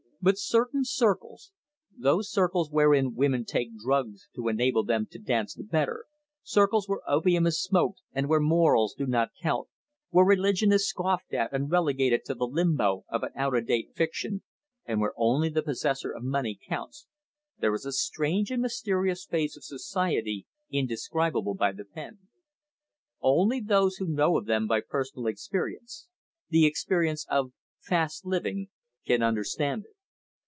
[0.23, 1.51] But certain circles
[1.97, 6.05] those circles wherein women take drugs to enable them to dance the better,
[6.43, 9.67] circles where opium is smoked, and where morals do not count,
[10.11, 13.95] where religion is scoffed at and relegated to the limbo of an out of date
[13.95, 14.43] fiction,
[14.85, 17.07] and where only the possessor of money counts,
[17.57, 22.19] there is a strange and mysterious phase of Society indescribable by the pen.
[23.21, 26.05] Only those who know of them by personal experience
[26.47, 28.67] the experience of "fast living"
[29.07, 29.95] can understand it.